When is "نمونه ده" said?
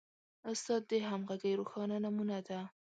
2.05-2.59